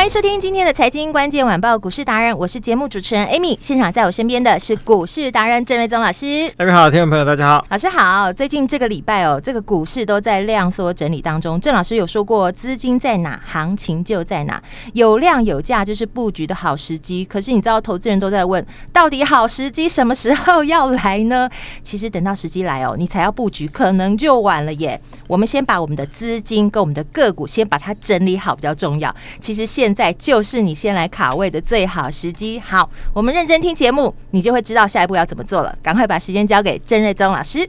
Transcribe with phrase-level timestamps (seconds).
[0.00, 3.54] 欢迎收听今天的财经关键晚报股市达人，我是节目主持人 Amy。
[3.60, 6.50] 现场在我身边的是股市达人郑瑞宗老师。
[6.56, 8.32] 各位好，听众朋友大家好，老师好。
[8.32, 11.60] 最近这个礼拜哦，这个股市都在量缩整理当中。
[11.60, 14.62] 郑老师有说过，资金在哪，行情就在哪，
[14.94, 17.22] 有量有价就是布局的好时机。
[17.22, 21.46] 可是你知道，投资人都在问，到底好时机什么时候要来呢？
[21.84, 24.98] 其实等到时机来哦，你才要布局，可能就晚了耶。
[25.26, 29.14] 我们先把我们的资金跟我们的个股先把它整理好比较重要。
[29.38, 32.60] 其实现现在就是你先来卡位的最好时机。
[32.60, 35.78] 好，我们认真听节目，你就会知道下一步要怎么做了。
[35.82, 37.68] 赶快把时间交给郑瑞宗老师。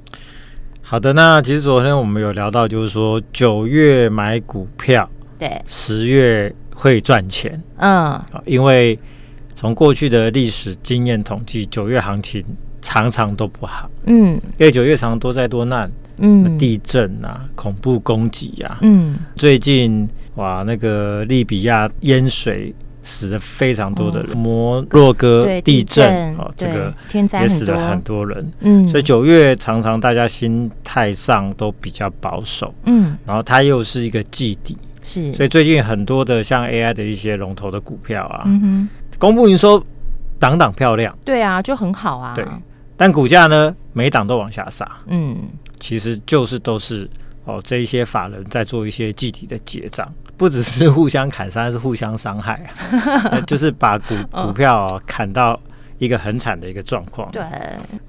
[0.84, 7.60] 好的，那其实昨天我们有聊到，就是说九月买股票，对，十月会赚钱。
[7.78, 9.00] 嗯，因为
[9.56, 12.46] 从过去的历史经验统计，九月行情
[12.84, 13.90] 常常都不好。
[14.06, 15.92] 嗯，因为九月常常多灾多难。
[16.24, 28.26] 嗯，地震啊，恐怖攻击啊，嗯，最近哇，那个利比亚淹水死了非常多的人，摩洛哥地震哦，这个天灾也死了很多。
[28.26, 38.88] 人，嗯，所以九月常常大家心态上都比较保守，嗯，然后它又是一个季底，是，所以最近很多的像 AI 的一些龙头的股票啊，嗯，
[39.18, 39.84] 公布营收
[40.40, 42.46] 档档漂亮，对啊，就很好啊，对，
[42.96, 45.36] 但股价呢，每档都往下杀，嗯。
[45.80, 47.10] 其实就是都是
[47.58, 52.64] 哦，这一些法人在做一些具体的结账，不只是互相砍杀，是互相伤害
[53.30, 55.60] 啊， 就是把股股票、哦、砍到
[55.98, 57.32] 一个很惨的一个状况。
[57.32, 57.42] 对，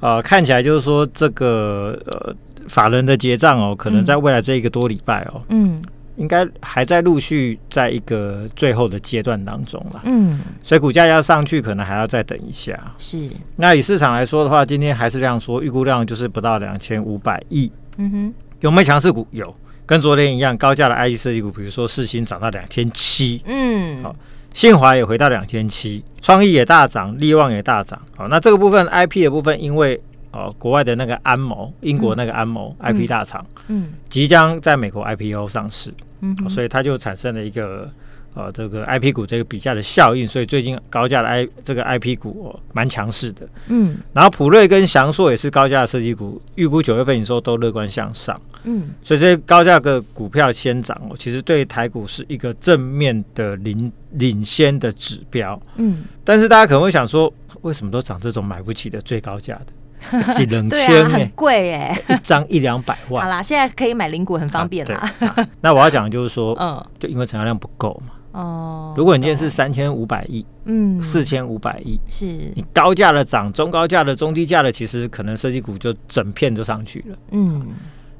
[0.00, 2.34] 呃，看起来就是说这个呃
[2.68, 5.78] 法人的结账哦，可能在未来这一个多礼拜哦，嗯，
[6.16, 10.00] 应该还在陆续在一个最后的阶段当中了。
[10.04, 12.78] 嗯，所以股价要上去，可能还要再等一下。
[12.96, 17.70] 是，那以市场来说的话，今天还是量缩，预估量就是不到两千五百亿。
[17.98, 19.26] 嗯哼，有没有强势股？
[19.30, 23.42] 有，跟昨天一样，高价的 IC 设计股，比如说世芯涨到两千七。
[23.44, 24.16] 嗯，好，
[24.54, 28.00] 信华也回到两千七，创意也大涨，力旺也大涨。
[28.16, 37.90] 好，那这个部分 IP 的部分，因为哦，国外的那个安谋，英国那个安谋、嗯、IP 大厂，嗯，即将在美国 IPO 上市，嗯，所以它就产生了一个。
[38.34, 43.46] 呃，这个 I P 股这个比价的效应，所以最近高价的 I 这个 I P 股哦，蛮强势的。
[43.66, 48.40] 嗯，然后普瑞跟翔硕也是高价的设计股，预估九月份营收都乐观向上。
[48.64, 55.60] 嗯，所以这些高价的股票先涨哦，其实对台股是一个正面的领领先的指标。
[55.76, 61.04] 嗯，但是大家可能会想说，为什么都涨这种买不起的最高价的几两 千、欸？
[61.04, 63.24] 很贵哎，一张一两百万。
[63.28, 65.12] 好啦，现在可以买零股很方便啦。
[65.20, 68.14] 啊、那我要讲的就是说， 嗯，就因为成交量不够嘛。
[68.32, 72.26] 哦，如果你今天是三千五百亿，嗯，四千五百亿，是。
[72.54, 77.66] 你高价的涨，中高价的、中低价的，其实可能设计股就整片就上去了，嗯，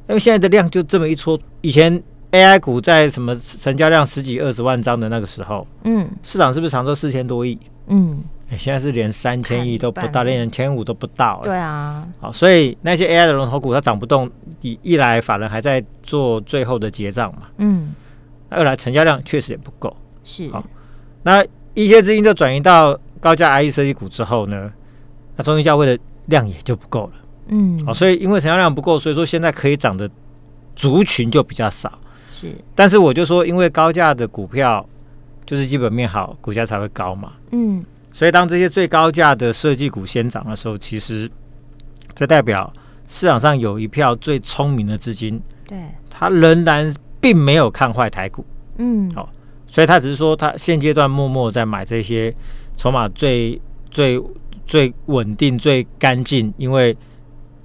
[0.08, 7.58] 因为现在的量就这么一撮，以前 AI 股在什么成交量十几二十万张的那个时候，嗯，市场是不是常说四千多亿？
[7.86, 8.22] 嗯，
[8.56, 14.30] 现在是连三千亿都不到，连两千五都不到，对啊，好，所以那些 AI 的龙头股它涨不动，
[14.60, 17.94] 一一来法人还在做最后的结账嘛，嗯，
[18.50, 19.96] 二来成交量确实也不够。
[20.24, 20.64] 是好，
[21.22, 21.44] 那
[21.74, 24.72] 一些资金就转移到高价 I E 设计股之后呢，
[25.36, 27.12] 那中心价位的量也就不够了。
[27.48, 30.08] 嗯，好，所以因为成交量不够，所以说现在可以涨的
[30.76, 31.92] 族群就比较少。
[32.28, 34.86] 是，但是我就说，因为高价的股票
[35.44, 37.32] 就是基本面好，股价才会高嘛。
[37.50, 41.30] 嗯，所以当这些最高价的设计股先涨的时候，其实
[42.14, 42.72] 这代表
[43.08, 45.78] 市场上有一票最聪明的资金，对，
[46.08, 48.44] 他仍然并没有看坏台股。
[48.78, 49.28] 嗯，好。
[49.72, 52.34] 所以他只是说，他现阶段默默在买这些
[52.76, 53.58] 筹码最
[53.90, 54.22] 最
[54.66, 56.94] 最稳定、最干净，因为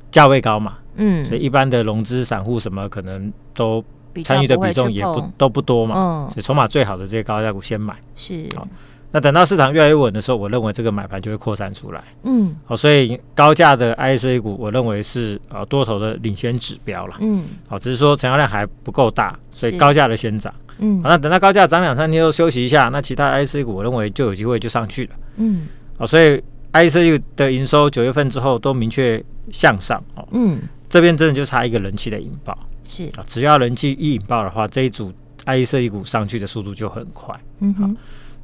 [0.09, 0.77] 价位高嘛。
[0.95, 3.83] 嗯，所以一般的融资散户什么可能都
[4.24, 5.95] 参与的比重也不都不多嘛。
[5.98, 7.94] 嗯，所以筹码最好的这些高价股先买。
[8.15, 8.48] 是。
[8.56, 8.65] 好，
[9.12, 12.04] 那等到市场越来越稳的时候，我认为这个买盘就会扩散出来。
[12.24, 12.56] 嗯。
[12.65, 17.15] 好，所以高价的 IC 股，我认为是呃多头的领先指标了。
[17.21, 17.45] 嗯。
[17.68, 20.54] 好，只是说成交量还不够大，所以高价的先涨。
[20.80, 25.12] 嗯，好，那等到高价涨两三天又休息一下，那其他 IC 股我认为就有机会就上去了。
[25.38, 25.68] 嗯，
[25.98, 26.38] 哦，所以
[26.74, 30.27] IC 设计的营收九月份之后都明确向上哦。
[30.31, 35.12] 嗯，这边真的就差一个人气的引爆，是啊，只要人气一引爆的话，这一组
[35.45, 37.36] IC 设计股上去的速度就很快。
[37.60, 37.98] 嗯哼，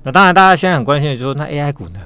[0.03, 1.99] 那当然大家现在很关心的就是，那 AI 股呢？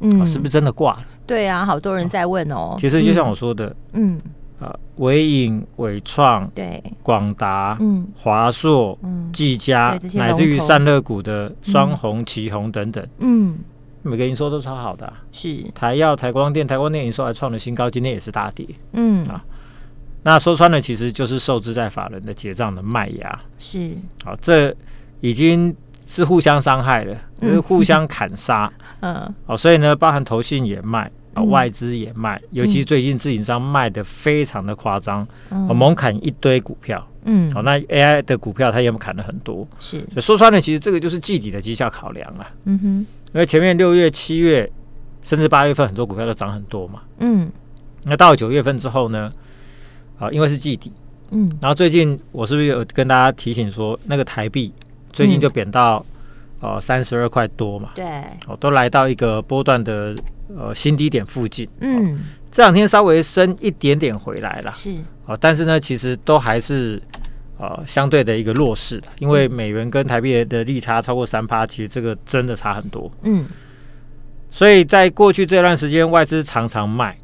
[0.00, 1.04] 嗯，是不是真的挂了？
[1.26, 2.74] 对啊，好多人在问哦。
[2.78, 4.20] 其实就像我说的，嗯。
[4.60, 13.58] 啊，伟影、伟创、对，广达、嗯，华硕、嗯，技嘉，乃至于散热股的双红、旗红等等，嗯，
[14.02, 15.64] 每个营收都超好的，是。
[15.74, 19.26] 台药、台光电、台光电营收还创了新高，今天也是大跌，嗯。
[19.26, 19.44] 啊，
[20.22, 23.90] 那说穿了，其实就是受制在法人的结账的卖压，是，
[24.22, 24.74] 好，这
[25.20, 25.74] 已经
[26.06, 31.10] 是互相伤害的，就是互相砍杀， 嗯，好，所以呢，包含投信也卖。
[31.34, 37.04] 啊，外资也卖，尤其最近自营商卖的非常的夸张，嗯、猛砍一堆股票。
[37.24, 39.66] 嗯，好，那 AI 的股票它也砍了很多。
[39.80, 42.48] 是，所以说穿了，其实这个就是季底的绩效考量啊。
[42.66, 42.86] 嗯哼，
[43.32, 44.70] 因为前面六月、七月
[45.24, 47.02] 甚至八月份很多股票都涨很多嘛。
[47.18, 47.50] 嗯，
[48.04, 49.32] 那到了九月份之后呢？
[50.20, 50.92] 啊，因为是季底。
[51.30, 54.72] 嗯，然后最近我是不是有跟大家提醒说，那个台币
[55.14, 56.04] 最近就贬到
[56.60, 57.92] 呃三十二块多嘛？
[57.94, 58.04] 对，
[58.46, 60.14] 哦，都来到一个波段的。
[60.58, 62.20] 呃，新低点附近，嗯，
[62.50, 64.94] 这两天稍微升一点点回来了，是，
[65.24, 67.00] 哦，但是呢，其实都还是
[67.56, 73.46] 呃相对的一个弱势的，因为美元跟台币的利差超过三趴，其实这个真的差很多，嗯，
[74.50, 77.18] 所以在过去这段时间，外资常常卖，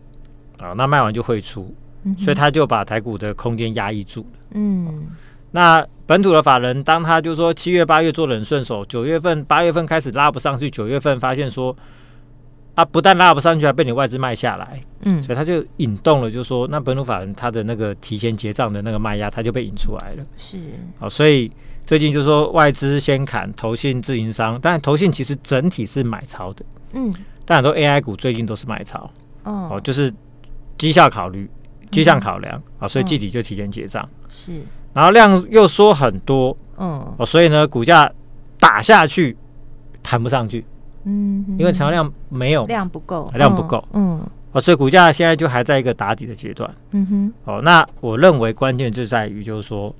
[0.58, 1.72] 啊，那卖完就会出，
[2.18, 5.08] 所以他就把台股的空间压抑住了，嗯，
[5.52, 11.76] 那本土的法人，当他就说七月八月做的很顺手，九月份八月份开始拉不上去，九月份发现说。
[12.76, 20.56] 啊不但拉不上去，还被你外资卖下来，嗯，所以他就引动了，就是说那本土法人他的那个提前结账的那个卖压，他就被引出来了，是，
[20.98, 21.50] 好，所以
[21.84, 27.12] 最近就是说外资先砍，投信自营商，但投信其实整体是买超的，嗯，
[27.44, 29.10] 但很多 AI 股最近都是买超，
[29.42, 30.10] 哦，就是
[30.78, 31.50] 绩效考虑、
[31.90, 34.62] 绩效考量啊，所以季底就提前结账，是，
[34.92, 38.10] 然后量又缩很多，嗯，哦，所以呢，股价
[38.58, 39.36] 打下去
[40.02, 40.64] 弹不上去。
[41.04, 44.20] 嗯，因为成交量没有量不够，量不够，嗯，
[44.52, 49.94] 哦，所以股价现在就还在一个打底的阶段，嗯哼，哦，那我认为关键就在于，就是说，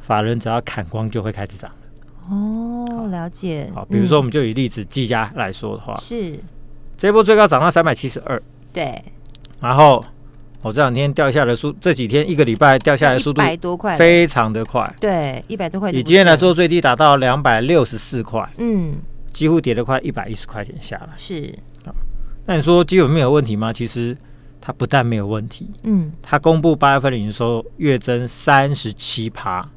[0.00, 1.70] 法人只要砍光就会开始涨。
[1.70, 6.38] 了，哦，了解，好，比如说我们就以例子技嘉来说的话，是。
[6.96, 9.00] 这波最高涨到三百七十二，对，
[9.60, 10.04] 然后
[10.62, 18.96] 我这两天掉下来的速，这几天一个礼拜掉下来的速度，百多块，非常的快，对，一百多块，以今天来说最低达到两百六十四块，嗯。
[19.30, 21.94] 几乎跌了快一百一十块钱下来，是啊。
[22.44, 23.72] 那你说基本面有问题吗？
[23.72, 24.16] 其实
[24.60, 29.68] 它不但没有问题，嗯，它公布八月份的营收月增三十七趴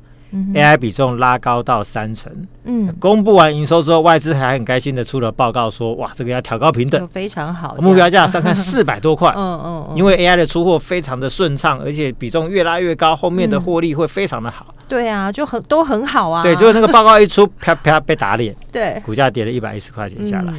[0.54, 2.31] ，AI 比重拉高到三成，
[2.63, 14.74] 嗯，公布完营收之后，外资还很开心的出了报告说，哇，这个要调高平等，非常好，目标价上看 四百多块，嗯嗯，因为 AI 的出货非常的顺畅，而且比重越拉越高，后面的获利会非常的好。
[14.88, 16.44] 对啊，就很都很好啊。
[16.44, 18.56] 对，就是那个报告一出， 啪啪被打脸。
[18.72, 20.54] 对，股价跌了一百一十块钱下来。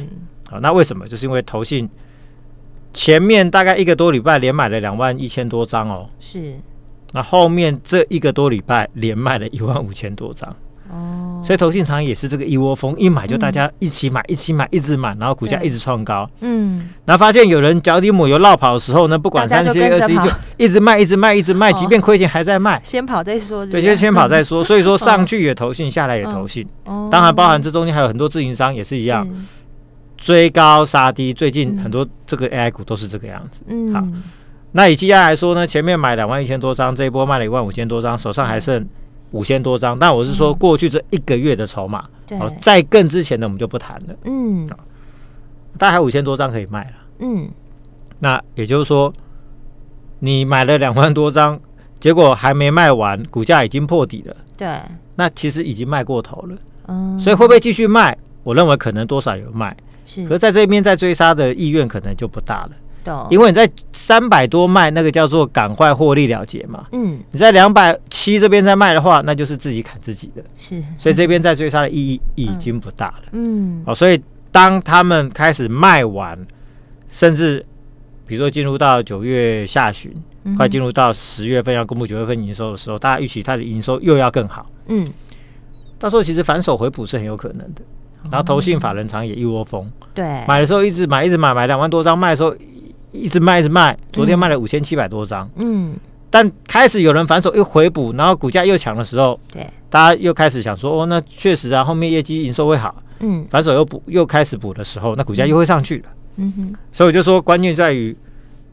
[0.49, 1.05] 好，那为什么？
[1.07, 1.89] 就是因为投信
[2.93, 6.07] 前面大概一个多礼拜连买了两万一千多张哦。
[6.19, 6.53] 是。
[7.13, 10.53] 那后面这一个多礼拜连卖了一万五千多张。
[10.91, 16.29] 哦，所以投信常也是这个一窝蜂，一买就大家一起买，嗯、一起买，一直买，然后股价一直创高。
[16.41, 22.79] 嗯，然后发现有人脚底抹油落跑的时候呢，不管三十一、二十一，就一直卖，一直卖，一直卖，即便亏钱还在卖。
[22.83, 24.61] 先跑再说，对，先先跑再说。
[24.65, 26.67] 所以说上去也投信，下来也投信。
[26.85, 29.27] 哦，当然包含这中间还有很多自营商也是一样，
[30.17, 31.33] 追高杀低。
[31.33, 33.63] 最近很多这个 AI 股都是这个样子。
[33.67, 34.03] 嗯，好，
[34.73, 38.87] 那以技嘉来说呢，前面买两万一千多张，这一波卖了一万五千多张，手上还剩。
[39.31, 42.07] 五千多张，但我是说过去这一个月的筹码，
[42.39, 44.15] 哦，在更之前的我们就不谈了。
[44.25, 44.69] 嗯，
[45.75, 46.91] 大概五千多张可以卖了。
[47.17, 47.49] 嗯，
[48.19, 49.11] 那也就是说，
[50.19, 51.59] 你买了两万多张，
[51.99, 54.35] 结果还没卖完，股价已经破底了。
[54.55, 54.79] 对，
[55.15, 56.55] 那其实已经卖过头了。
[56.87, 58.15] 嗯，所以会不会继续卖？
[58.43, 59.75] 我认为可能多少有卖，
[60.05, 62.71] 是，可是在这边再追杀的意愿可能就不大了。
[63.29, 66.85] 因为你在三百多卖，那个叫做赶快获利了结嘛。
[66.91, 70.43] 嗯，你在两百七这边再卖的话，那就是自己砍自己的。
[70.55, 73.23] 是，所以这边在追杀的意义已经不大了。
[73.33, 76.37] 嗯，哦，所以当他们开始卖完，
[77.09, 77.65] 甚至
[78.25, 80.13] 比如说进入到九月下旬，
[80.55, 84.69] 快进入到十月份要公布九月份营收的时候，大家预期它的营收又要更好。
[84.87, 85.05] 嗯，
[85.99, 87.81] 到时候其实反手回补是很有可能的。
[88.31, 92.55] 然后投信法人场也一窝蜂，对，买的时候一直买，一直买，买两万多张，卖的时候。
[93.13, 93.97] 一直卖，一直卖。
[94.11, 95.49] 昨天卖了五千七百多张。
[95.55, 95.95] 嗯，
[96.29, 103.01] 但开始有人反手又回补，然后股价又强的时候，对，大家又开始想说，哦，那确实啊，后面业绩营收会好。
[103.19, 106.09] 嗯，反手又补，又开始补的时候，那股价又会上去了。
[106.35, 108.13] 嗯哼，所以我就说关键在于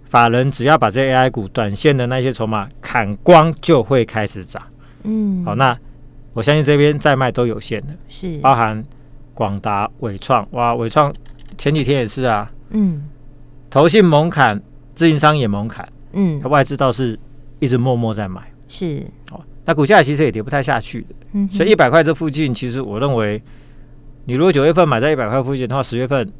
[0.08, 4.60] 法人只要把这些 AI 股短线的那些筹码砍光，就会开始涨。
[5.04, 5.78] 嗯，好，那
[6.32, 8.82] 我相信这边再卖都有限的，是包含
[9.34, 11.14] 广达、伟创，哇，伟创
[11.58, 13.04] 前几天也是啊，嗯，
[13.70, 14.60] 投信猛砍，
[14.94, 17.18] 自营商也猛砍，嗯，外资倒是
[17.60, 19.02] 一直默默在买，是。
[19.30, 23.40] 哦，那股价其实也跌不太下去的，嗯，所以一百块这附近，其实我认为。
[24.26, 26.30] 你如果九月份买在一百块附近的话，十月份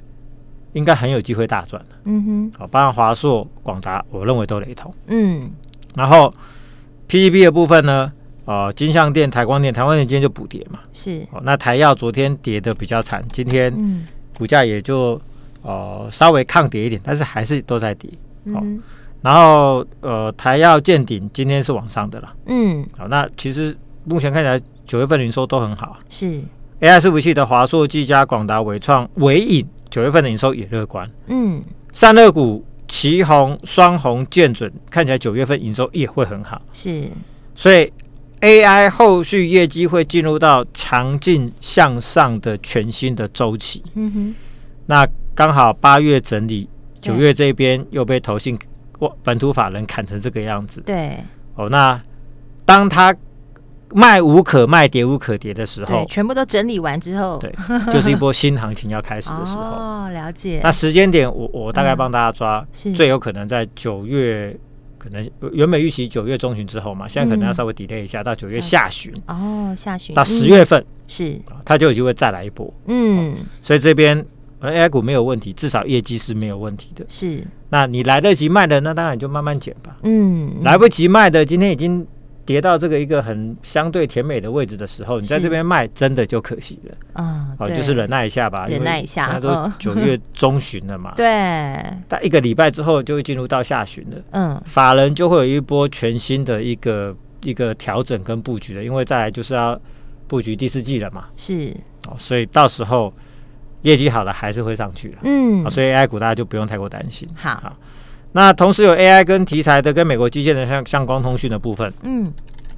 [0.74, 1.82] 应该很有机会大赚。
[2.04, 4.92] 嗯哼，好，包括华硕、广达，我认为都雷同。
[5.06, 5.50] 嗯，
[5.96, 6.32] 然后
[7.08, 8.12] PGB 的部分呢，
[8.44, 10.78] 呃，金像电、台光电、台湾电今天就补跌嘛。
[10.92, 13.74] 是，哦，那台药昨天跌的比较惨，今天
[14.36, 15.20] 股价也就
[15.62, 18.10] 呃稍微抗跌一点，但是还是都在跌。
[18.52, 18.62] 好，
[19.22, 22.32] 然后呃台燿见顶，今天是往上的了。
[22.46, 23.74] 嗯，好，那其实
[24.04, 25.98] 目前看起来九月份营收都很好。
[26.08, 26.40] 是。
[26.80, 31.06] AI 伺服器的华硕、技嘉、广达、伟创、伟影，九月份的营收也乐观。
[31.26, 31.62] 嗯，
[31.92, 36.62] 散热股旗红、双红、建准，看起来九月份营收也会很好。
[36.72, 37.04] 是，
[37.54, 37.92] 所以
[38.40, 43.82] AI 后续业绩会进入到强劲向上的全新的周期。
[43.92, 44.34] 嗯哼，
[44.86, 46.68] 那刚好八月整理，
[47.00, 48.58] 九月这边又被投信
[49.22, 50.82] 本土法人砍成这个样子。
[50.86, 51.18] 对，
[51.54, 52.00] 哦，那
[52.64, 53.14] 当他。
[53.92, 57.52] 卖无可卖，跌无可跌的时候，全部都整理完之后，对，
[57.92, 59.62] 就是一波新行情要开始的时候。
[60.06, 60.60] 哦，了解。
[60.62, 64.56] 那时间点我，我我大概帮大家抓，最有可能在九月，
[64.96, 69.12] 可能原本预期九月中旬之后嘛，现在可能要稍微 delay 一下，到九月下旬。
[69.26, 72.72] 哦，下旬到十月份是，它就有机会再来一波。
[72.86, 74.24] 嗯，所以这边
[74.68, 77.04] AI 股没有问题，至少业绩是没有问题的。
[77.08, 79.96] 是，那你来得及卖的，那当然就慢慢减吧。
[80.02, 82.06] 嗯，来不及卖的，今天已经。
[82.46, 87.54] 跌到这个一个很相对甜美的位置的时候，你在这边卖真的就可惜了啊！
[87.56, 89.26] 好，就是忍耐一下吧，忍耐一下。
[89.26, 91.24] 现在都九月中旬了嘛， 对，
[92.08, 94.16] 但一个礼拜之后就会进入到下旬了。
[94.30, 97.14] 嗯，法人就会有一波全新的一个
[97.44, 99.80] 一个调整跟布局了，因为再来就是要
[100.26, 101.26] 布局第四季了嘛。
[101.36, 101.72] 是
[102.08, 103.12] 哦，所以到时候
[103.82, 105.18] 业绩好了还是会上去了。
[105.22, 107.28] 嗯，所以 AI 股大家就不用太过担心。
[107.34, 107.76] 好。
[108.32, 112.32] 那同时有 AI 跟题材的，跟美国基建的像像光通讯的部分，嗯，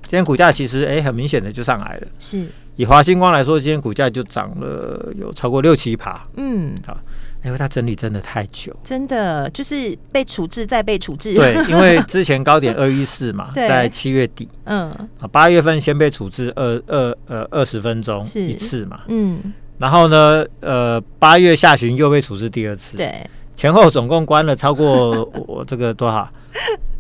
[0.06, 2.06] 今天股价其实哎、欸、很明显的就上来了。
[2.18, 2.46] 是。
[2.76, 6.18] 以华星光来说，今天股价就涨了有超过六七趴。
[6.38, 6.96] 嗯，好，
[7.44, 11.34] 因为它整理真的太久，真的就是被处置再被处置。
[11.34, 14.90] 对， 因为之前高点二一四嘛， 在七月底，嗯，
[15.20, 23.12] 啊八月份先被处置二二呃二十分钟一次嘛，嗯，然后呢，呃八月下旬又被处置第二次，对。
[23.54, 26.28] 前后总共关了超过 我这个多少？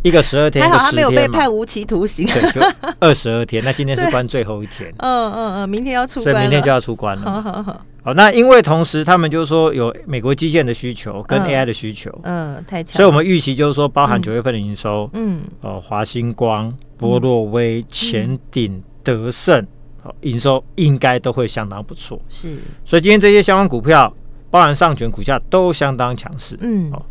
[0.02, 2.60] 一个十二天，还好他没有被判无期徒刑，对，就
[3.00, 3.62] 二十二天。
[3.64, 7.30] 那今天是关最后一天，嗯嗯嗯，明天要出关，所以明天就要出关了。
[7.30, 19.64] 好好好，好，那因为同时他们就是说有美国基建的需求跟 AI 的需求，嗯，太强，所以我们预期就是说，包含九月份的营收，嗯，哦，华星光、波洛威、前鼎、德胜，
[20.02, 22.20] 哦，营收应该都会相当不错。
[22.28, 24.12] 是，所以今天这些相关股票。
[24.52, 27.02] 包含上权股价都相当强势，嗯，哦，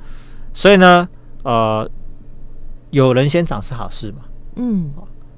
[0.53, 1.09] 所以呢，
[1.41, 1.89] 呃，
[2.91, 4.17] 有人先涨是好事嘛，
[4.57, 4.91] 嗯，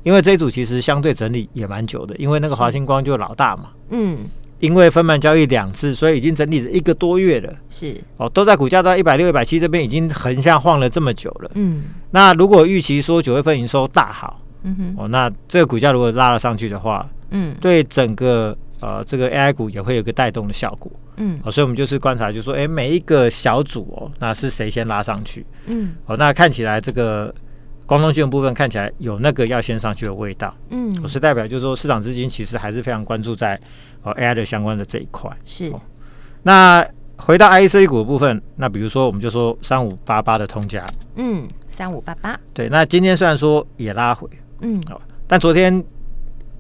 [0.04, 4.26] 因为这一组其实相对整理也蛮久的，因为那个华星光就老大嘛，嗯，
[4.60, 20.92] 因为分盘交易两次，所以已经整理了一个多月了，是，哦，都在股价到一百六、一百七这边已经横向晃了这么久了，嗯，那如果预期说九月份营收大好，嗯哼，哦，那这个股价如果拉了上去的话，嗯，对整个呃这个 AI 股也会有一个带动的效果。
[21.18, 25.46] 嗯，好，所以我们就是观察，就是说，哎、欸，每一个小组哦，那是谁先拉上去？
[25.68, 27.32] 嗯，好，那看起来这个
[27.86, 30.52] 光通讯的部分看起来有那个要先上去的味道。
[30.72, 33.60] 嗯，我是代表就是说，市场资金其实还是非常关注在
[34.02, 35.30] 哦 AI 的相关的这一块。
[35.46, 35.80] 是、哦，
[36.42, 36.84] 那
[37.18, 40.84] 回到 IC 股的部分，那比如说我们就说三五八八的通家，
[41.16, 44.28] 嗯，三五八八，对，那今天虽然说也拉回，
[44.62, 45.84] 嗯，好，但昨天。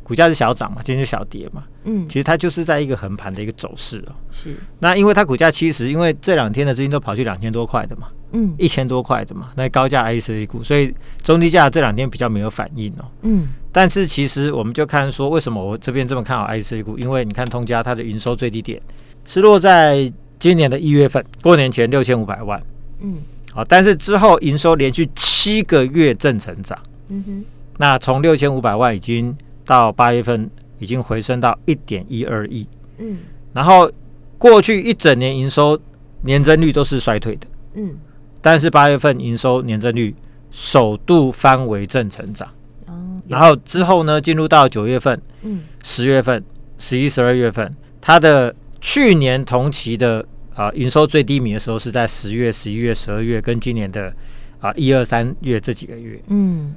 [0.03, 4.13] 股价是小涨嘛，今天是小跌嘛，嗯，其实它就是在一个横盘的一个走势哦。
[4.31, 10.93] 是，那因为它股价七十，因为这两天的资金都跑去两千多块的嘛，嗯，一千多块的嘛，那高价 IC 股，所以
[11.23, 13.05] 中低价这两天比较没有反应哦。
[13.21, 16.97] 嗯，但是其实我们就看说，为什么我这边这么看好 IC 股？
[16.99, 18.81] 因为你看通家它的营收最低点
[19.23, 22.61] 是落在今年的一月份，过年前六千五百万，
[22.99, 23.19] 嗯，
[23.53, 27.45] 好，但是之后营收连续七个月正成长，嗯哼，
[27.77, 29.33] 那从六千五百万已经。
[29.65, 32.67] 到八月份已经回升到一点一二亿，
[32.97, 33.17] 嗯，
[33.53, 33.91] 然后
[34.37, 35.79] 过去一整年营收
[36.21, 37.95] 年增率都是衰退的，嗯，
[38.41, 40.13] 但是八月份营收年增率
[40.51, 42.47] 首度翻为正成长，
[42.87, 46.43] 哦，然后之后呢，进入到九月份，嗯，十月份、
[46.77, 54.13] 十一、十二月份，它的去年同期的啊营收最低迷的时候是在十月、十一月、十二月跟今年的
[54.59, 56.21] 啊一二三月这几个月。
[56.27, 56.73] 嗯，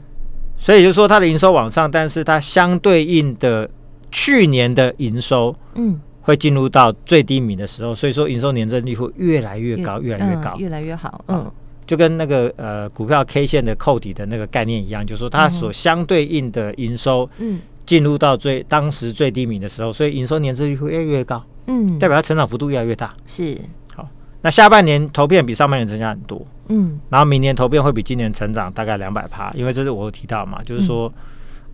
[0.58, 3.68] 所以就是说它的营收往上，但是它相对应的
[4.10, 11.24] 去年的营收，嗯，会进入到最低迷的时候，所以说营收年增率会越来越高，越来越高，越来越好。
[11.28, 11.50] 嗯。
[11.86, 23.14] 就跟那个呃股票 K 线的扣底的那个概念一样，就是说它所相对应的营收，嗯，进入到最当时最低迷的时候，所以营收年增率会越来越高，嗯，代表它成长幅度越来越大。
[23.24, 23.56] 是。
[23.94, 24.08] 好，
[24.42, 31.12] 那下半年投片比上半年增加很多，嗯，然后明年投片会比今年成长大概两百趴，因为这是我有提到嘛，就是说，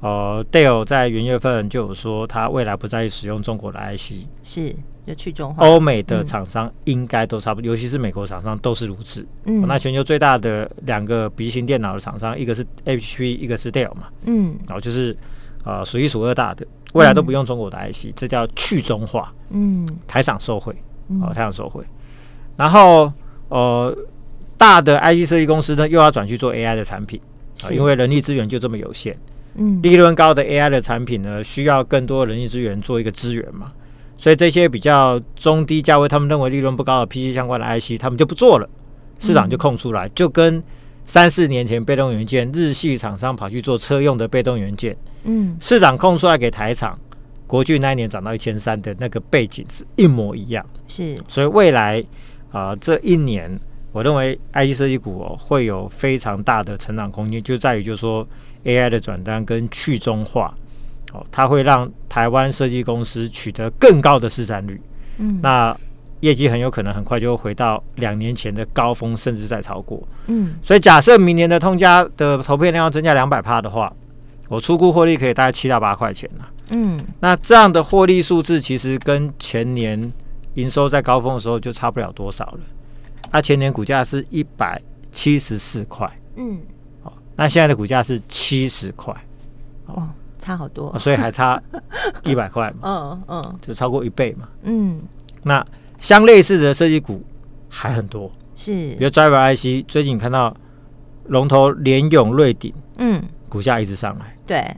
[0.01, 4.75] 呃，Dell 在元月份就有说，他未来不再使用中国的 IC，是。
[5.05, 9.27] 就去中化，欧美的厂商应该都差不多，嗯、尤其是美国厂商都是如此。
[9.47, 14.05] 嗯，那全球最大的两个笔记型电脑的厂商，一个是 HP，一个是 Dell 嘛。
[14.27, 15.17] 嗯，然后就是
[15.65, 19.35] 呃数一数二大的，未来都不用中国的 IC，、嗯、这叫去中化。
[19.51, 20.73] 嗯，台厂受惠，
[21.21, 21.85] 哦，台厂受惠。
[22.57, 23.13] 然后
[23.49, 23.93] 呃，
[24.63, 27.21] 大的 IC 设计公司呢，又要转去做 AI 的产品
[27.65, 29.19] 啊，因为人力资源就这么有限。
[29.57, 33.73] 嗯，利润高的 AI 的产品呢，需要更多人力资源做一个资源嘛。
[34.17, 38.69] 所以这些比较中低价位，他们认为利润不高的 PC 相关的 IC，他们就不做了，
[39.19, 40.63] 市场就空出来，就跟
[41.07, 46.97] 三四年前被动元件日系厂商跑去做车用的被动元件，嗯，市场空出来给台厂，
[47.49, 51.99] 国巨那一年涨到一千三的那个背景是一模一样，是，所以未来
[52.53, 53.59] 啊、呃、这一年，
[53.93, 58.27] 我认为 IC 设计股哦会有非常大的成长空间，就在于就是说
[58.65, 60.53] AI 的转单跟去中化。
[61.13, 64.81] 哦，它会让台湾设计公司取得更高的市占率，
[65.19, 65.77] 嗯，那
[66.21, 73.93] 业绩很有可能很快就会回到两年前的高峰，甚至再超过，嗯，所以假设明年的通家的投片量要增加两百帕的话，
[74.49, 80.11] 我出估获利可以大概七到八块钱了，嗯，那这样的获利数字其实跟前年
[80.55, 82.61] 营收在高峰的时候就差不了多少了，
[83.33, 86.61] 它前年股价是一百七十四块，嗯，
[87.03, 89.13] 好，那现在的股价是七十块，
[89.87, 90.09] 哦。
[90.39, 91.63] 差好多，所以还差
[92.25, 95.01] 一百块嘛， 嗯嗯，就超过一倍嘛，嗯。
[95.45, 95.65] 那
[96.01, 97.25] 相类似的设计股
[97.69, 100.53] 还很多，是，比如 Driver IC，最近看到
[101.29, 104.77] 龙头联咏、瑞鼎，嗯，股价一直上来，对。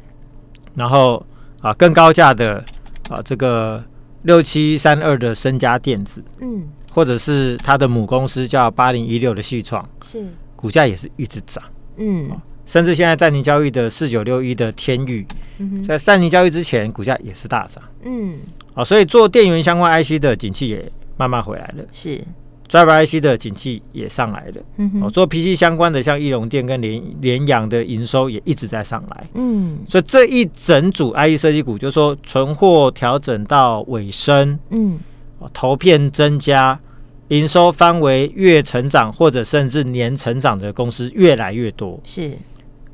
[0.74, 1.24] 然后
[1.62, 2.62] 啊，更高价的
[3.08, 3.82] 啊，这个
[4.24, 11.62] 六七三二的升佳电子，嗯，或者是它的母公司叫八零一六的系创，是，股价也是一直涨，
[11.96, 12.30] 嗯。
[12.66, 15.26] 甚至现在暂停交易的四九六一的天钰，
[15.86, 17.84] 在暂停交易之前，股价也是大涨。
[18.04, 18.38] 嗯，
[18.72, 21.84] 好，所以做电源相关 IC 的景气也慢慢回来了。
[21.92, 22.18] 是
[22.66, 24.62] ，Driver IC 的景气也上来了。
[24.78, 29.28] 嗯哦，做 PC 相关的，像易隆电跟联联阳的营收也一直在上来。
[29.34, 34.98] 嗯，所以这一整组 IE 设计股，就是说存货调整到尾声，嗯，
[35.52, 36.78] 投片增加，
[37.28, 42.00] 营收范围月成长或者甚至年成长的公司越来越多。
[42.04, 42.36] 是。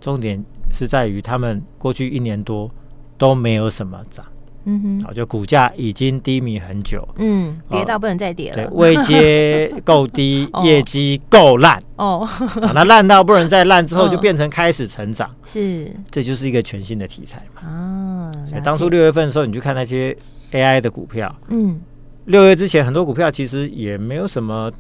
[0.01, 2.71] 重点是在于他们过去一年多
[3.19, 4.25] 都没有什么涨，
[4.65, 12.27] 嗯哼，好，就股价已经低迷很久，嗯，跌到不能再跌了，对，位阶够低， 业绩够烂， 哦，
[12.73, 18.33] 那烂到不能再烂之后，就变成开始成长，是，这就是一个全新的题材嘛，啊，
[18.65, 20.17] 当初六月份的时候，你去看那些
[20.53, 21.79] AI 的股票，嗯，
[22.27, 24.71] 六月之前很多股票其实也没有什么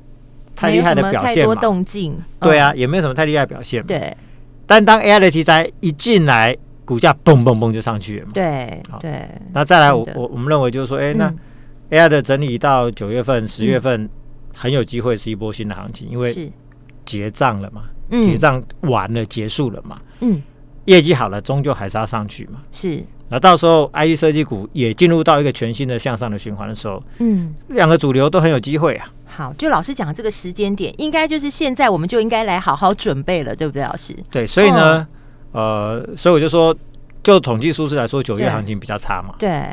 [0.55, 4.16] 太厉害的表现嘛，动静，对啊，也没有什么太厉害的表现，对。
[4.66, 8.33] 但当 AI 的题材一进来，股价嘣嘣嘣就上去了嘛。
[8.33, 9.29] 对，对。
[9.53, 11.33] 那再来，我我我们认为就是说，哎，那
[11.90, 14.09] AI 的整理到九月份、十月份，
[14.55, 16.53] 很有机会是一波新的行情，因为
[17.05, 19.96] 结账了嘛，结账完了，结束了嘛。
[20.20, 20.40] 嗯。
[20.87, 22.61] 业绩好了，终究还是要上去嘛。
[22.73, 23.03] 是。
[23.33, 29.07] 那到时候 IE 设计股也进入到一个全新的向上的循环的时候，嗯，两个主流都很有机会啊。
[29.25, 34.16] 好，就老师讲这个时间点，应该就是现在，我们就应该来好好准备了，对不对，老师？
[34.33, 35.07] 对，所以呢，
[35.53, 36.77] 哦、呃，所以我就说，
[37.23, 39.35] 就统计数字来说，九月行情比较差嘛。
[39.38, 39.64] 对。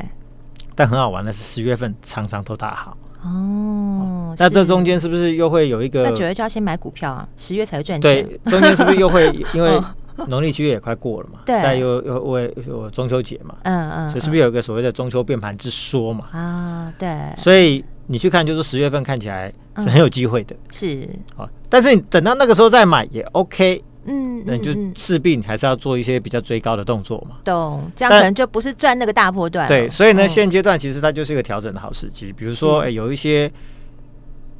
[0.75, 2.95] 但很好玩的是，十月份常常都大好。
[3.23, 4.35] 哦。
[4.37, 6.03] 那这中间是不是又会有一个？
[6.03, 8.23] 那九月就要先买股票啊，十月才会赚钱。
[8.23, 9.81] 对，中间是不是又会 因为
[10.27, 11.39] 农历七月也快过了嘛？
[11.45, 11.61] 对。
[11.61, 13.55] 再又又为有中秋节嘛？
[13.63, 14.09] 嗯嗯。
[14.09, 16.25] 所以是不是有一个所谓的中秋变盘之说嘛？
[16.31, 17.09] 啊，对。
[17.37, 17.83] 所以。
[18.09, 21.45] 你去看，就是十月份看起来是很有机会的，嗯、是啊。
[21.67, 27.35] 但是你等到那个时候再买也 OK，嗯，那你就势必你还是要做一些比较追高的动作嘛。
[27.43, 29.67] 懂，这样可能就不是赚那个大波段。
[29.67, 32.31] 对，所以呢，现阶段其实它就是一个调整的好时机。
[32.31, 33.51] 比如说，哎，有一些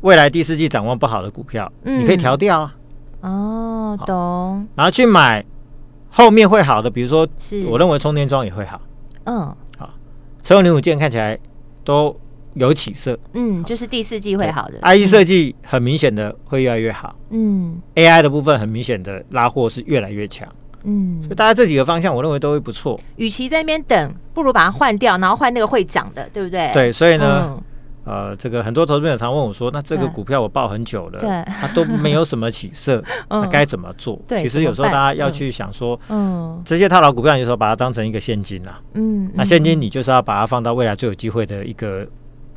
[0.02, 2.76] 未来第四季展望不好的股票，嗯、你可以调掉啊。
[3.22, 4.68] 哦，懂。
[4.76, 5.44] 然后去买
[6.10, 8.82] 后面会好的，比如说，是我认为充电桩也会好。
[9.26, 9.90] 嗯，好，
[10.42, 11.38] 车用零组件看起来
[11.84, 12.16] 都。
[12.54, 13.16] 有起色。
[13.34, 14.80] 嗯，就是第四季会好的。
[14.82, 17.16] I E 设计很明显的会越来越好。
[17.30, 20.48] 嗯，AI 的部分很明显的拉货是越来越强。
[20.82, 23.00] 嗯，所以大家这几个方向，我认为都会不错。
[23.18, 26.72] 与其在那边等，不如把它换掉，然后换那个会涨的，对不对？
[26.74, 27.44] 对，所以呢。
[27.48, 27.64] 嗯
[28.08, 31.20] 呃，这个很多投资者常问我说：“那这个股票我抱很久了，
[31.60, 42.08] 它 都没有什么起色， 那该怎么做？”其实有时候大家要去想说，嗯，这些套牢股票，有时候把它当成一个现金啊，嗯，那现金你就是要把它放到未来最有机会的一个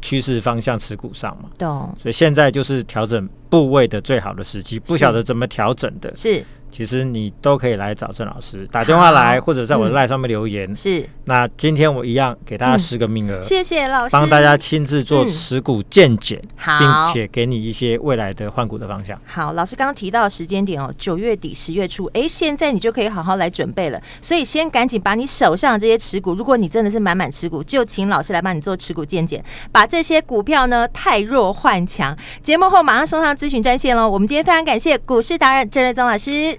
[0.00, 1.94] 趋势方向持股上嘛，懂。
[2.00, 6.44] 所以现在就是调整部位的最好的时机，不晓得怎么调整的，是。
[6.70, 10.74] 其实你都可以来找郑老师打电话来，或者在我的赖上面留言。
[10.76, 16.40] 是，那今天我一样给大家十个名额，谢谢老师，帮大家亲自做持股健检，
[16.78, 19.20] 并且给你一些未来的换股的方向。
[19.26, 24.00] 好，老师刚刚提到的时间点哦，九月底十月初，哎，现在你就可以好好来准备了。
[24.20, 32.16] 所以先赶紧把你手上的这些持股，如果你真的是满满持股，就请老师来帮你做持股健检，把这些股票呢太弱换强。
[32.42, 34.08] 节目后马上送上咨询专线喽。
[34.08, 36.56] 我们今天非常感谢股市达人郑瑞宗老师。